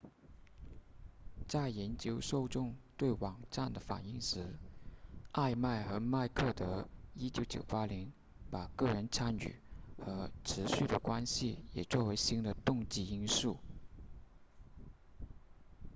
[1.47, 4.57] 在研究受众对网站的反应时
[5.31, 6.89] 艾麦和麦克德
[7.19, 8.11] 1998年
[8.49, 9.53] 把个人参与
[10.03, 13.59] 和持续的关系也作为新的动机因素